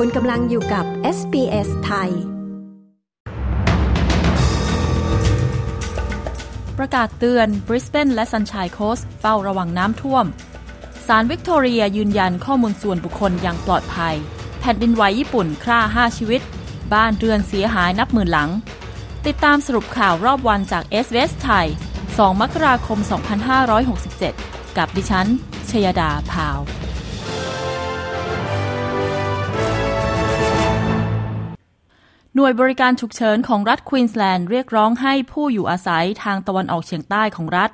[0.00, 0.84] คุณกำลังอยู่กับ
[1.16, 2.10] SBS ไทย
[6.78, 10.24] ประกาศเตือนบริสเบนและซันชัยโคสเฝ้าระวังน้ำท่วม
[11.06, 14.14] ศาลวิกตอเรียยืนยันข้อมูลส่วนบุคคลอย่างปลอดภัย
[14.60, 16.40] แผ่นดินไหวญี่ปุ่นฆ่า 5 ชีวิต
[16.94, 18.50] บ้านเรือนเสียหายนับหมื่นหลัง
[19.26, 21.66] ติดตามสรุปข่าวรอบวันจาก s อ s ไทย
[22.04, 22.98] 2 มกราคม
[23.88, 25.26] 2567 กับดิฉัน
[25.70, 26.60] ชยดาพาว
[32.38, 37.70] หน่วยบริการฉุกเฉินของรัฐควีนสแลนด์เรียกร้องให้ผู้อยู่อาศัยทางตะวันออกเฉียงใต้ของรัฐ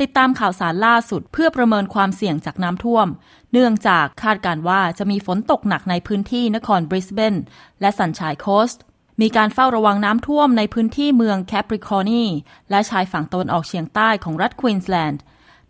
[0.00, 3.06] ติดตามข่าวสารล่าสุดเพื่อประเมินความเสี่ยงจากน้ำท่วม
[3.52, 7.34] เนื่องจากคาดการว่าจะมีฝนตกหนักในพื้นที่นครบริสเบน
[7.80, 8.82] และสันชายโคสต์
[9.20, 12.24] มีการเฝ้าระวังน้ำท่วมในพื้นที่เมืองแคปริคอนี
[12.70, 15.20] และชายฝั่งตะวันออกเฉียงใต้ของรัฐควีนสแลนด์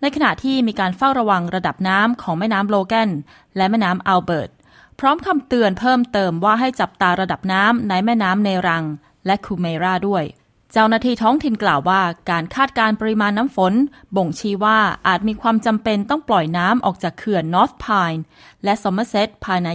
[0.01, 3.11] ในขณะที่มีการเฝ้าระวังระดับน้ำของแม่น้ำโลแกน
[3.57, 4.51] และแม่น้ำอัลเบิร์ต
[5.01, 8.85] พร้อมคำเตือนเพิ่มเติมว่าให้จับตาระดับน้ำในแม่น้ำเนรัง
[9.27, 10.25] และคูเมราด้วย
[10.73, 13.75] เจ้าหน้าที่ท้องถิ่นกล่าวว่า การคาดการปริมาณน้ำฝน
[14.17, 18.21] บ่งชี้ว่าอาจมีความจำเป็นต้องปล่อยน้ำออกจากเขื่อน North Pine
[18.65, 19.69] และ Somerset ภายใน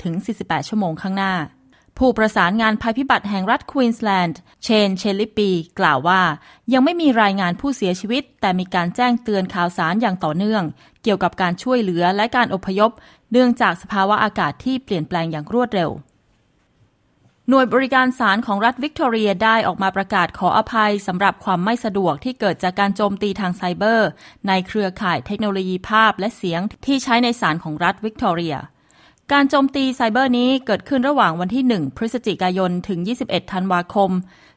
[0.00, 1.34] 24-48 ชั่วโมงข้างหน้า
[1.98, 6.22] ผู้ประสานงานภัยพิบัติแห่งรัฐควีนสแลนด์ เชน เชลิปี กล่าวว่า
[6.72, 10.62] ยังไม่มีรายงานผู้เสียชีวิต แต่มีการแจ้งเตือนข่าวสารอย่างต่อเนื่อง
[11.02, 12.90] เกี่ยวกับการช่วยเหลือและการอพยพ
[13.32, 15.90] เนื่องจากสภาวะอากาศที่เปลี่ยนแปลงอย่างรวดเร็ว
[17.48, 24.08] หน่วยบริการศาลของรัฐวิกตอเรียได้ออกมาประกาศขออภัยสำหรับความไม่สะดวกที่เกิดจากการโจมตีทางไซเบอร์
[24.48, 28.56] ในเครือข่ายเทคโนโลยีภาพและเสียงที่ใช้ในศาลของรัฐวิกตอเรีย
[29.34, 34.10] การโจมตีไซเบอร์นี้เกิดขึ้นระหว่างวันที่ 1 พฤศจิกายน ถึง 21 ธันวาคม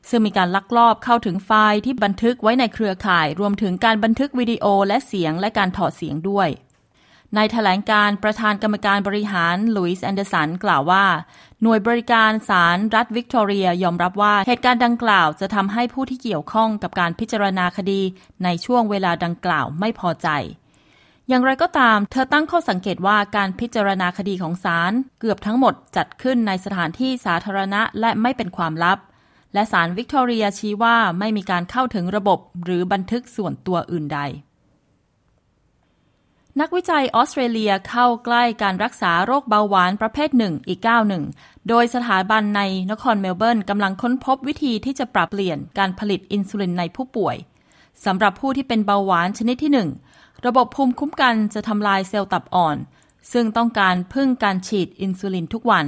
[0.09, 6.49] ซึ่งมีการลักลอบเข้าถึงไฟล์ที่บันทึกไว้ในเครือข่าย รวมถึงการบันทึกวิดีโอและเสียงและการถอดเสียงด้วย
[7.35, 11.05] ในแถลงการณ์ประธานกรรมการบริหารลุยส์แอนเดอร์สันกล่าวว่า
[11.61, 18.01] หน่วยบริการศาลรัฐวิกตอเรียยอมรับว่าเหตุการณ์ดังกล่าวจะทำให้ผู้ที่เกี่ยวข้องกับการพิจารณาคดี
[18.43, 20.29] ในช่วงเวลาดังกล่าวไม่พอใจ
[21.31, 28.97] อย่างไรก็ตาม เธอตั้งข้อสังเกตว่าการพิจารณาคดีของศาลเกือบทั้งหมดจัดขึ้นในสถานที่สาธารณะและไม่เป็นความลับ
[29.53, 34.19] และศาลวิกตอเรียชี้ว่าไม่มีการเข้าถึงระบบหรือบันทึกส่วนตัวอื่นใด
[36.59, 41.23] นักวิจัยออสเตรเลียเข้าใกล้การรักษาโรคเบาหวานประเภทหนึ่งอีกก้าวหนึ่ง
[41.69, 42.61] โดยสถาบันใน
[42.91, 47.35] นครเมลเบิร์นกำลังค้นพบวิธีที่จะปรับเปลี่ยนการผลิตอินซูลินในผู้ป่วย
[48.05, 49.89] สำหรับผู้ที่เป็นเบาหวานชนิดที่หนึ่ง
[50.45, 52.77] ระบบภูมิคุ้มกันจะทำลายเซลล์ตับอ่อน
[53.33, 55.85] ซึ่งต้องการพึ่งการฉีดอินซูลินทุกวัน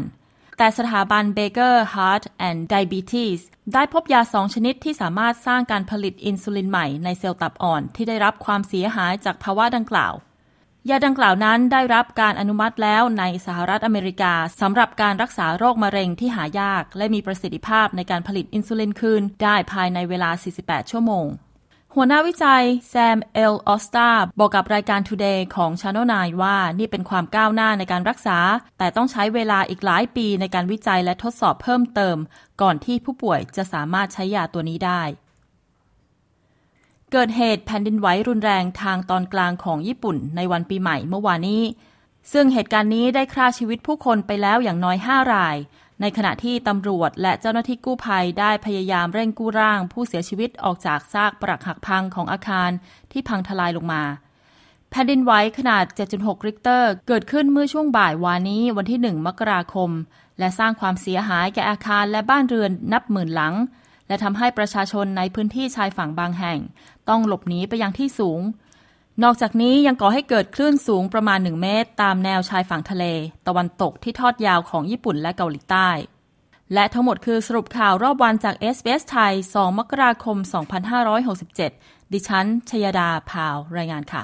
[0.57, 3.39] แต่สถาบัน Baker Heart and Diabetes
[3.73, 10.13] ได้พบยาสองชนิดที่สามารถสร้างการผลิตอินซูลินใหม่ในเซลล์ตับอ่อนที่ได้รับความเสียหายจากภาวะดังกล่าว
[10.89, 20.29] ยาดังกล่าวนั้นได้รับการอนุมัติแล้วในสหรัฐอเมริกาสำหรับการรักษาโรคมะเร็งที่หายาก และมีประสิทธิภาพในการผลิตอินซูลินคืนได้ภายในเวลา
[20.61, 21.27] 48 ชั่วโมง
[21.97, 24.09] หัวหน้าวิจัยแซมเอลออสตา
[24.39, 28.37] บอกกับรายการ Today ของ Channel 9ว่านี่เป็นความก้าวหน้าในการรักษา
[28.77, 32.17] แต่ต้องใช้เวลาอีกหลายปีในการวิจัยและทดสอบเพิ่มเติม
[32.61, 35.01] ก่อนที่ผู้ป่วยจะสามารถใช้ยาตัวนี้ได้
[37.11, 41.63] เกิดเหตุแผ่นดินไหวรุนแรงทางตอนกลางของญี่ปุ่นในวันปีใหม่เมื่อวานนี้
[42.33, 45.57] ซึ่งเหตุการณ์นี้ได้ฆ่าชีวิตผู้คนไปแล้วอย่างน้อย 5 ราย
[46.05, 52.69] ในขณะที่ตำรวจและเจ้าหน้าที่กู้ภัยได้พยายามเร่งกู้ร่าง ผู้เสียชีวิตออกจากซากปรักหักพังของอาคาร
[53.11, 54.03] ที่พังทลายลงมา
[54.89, 55.83] แผ่นดินไหวขนาด
[56.15, 59.89] 7.6 ริกเตอร์ เกิดขึ้นเมื่อช่วงบ่ายวานนี้วันที่ 1 มกราคม
[60.39, 63.53] และสร้างความเสียหายแก่อาคารและบ้านเรือนนับหมื่นหลัง
[64.07, 66.59] และทำให้ประชาชนในพื้นที่ชายฝั่งบางแห่ง
[67.09, 68.41] ต้องหลบหนีไปยังที่สูง
[69.21, 73.05] นอกจากนี้ยังก่อให้เกิดคลื่นสูงประมาณ 1 เมตร ตามแนวชายฝั่งทะเล
[73.47, 75.89] ตะวันตกที่ทอดยาวของญี่ปุ่นและเกาหลีใต้
[76.73, 80.37] และทั้งหมดคือสรุปข่าวรอบวันจาก s อ s ไทย 2 มกราคม
[81.25, 84.23] 2567 ดิฉัน ชยดา พาว รายงานค่ะ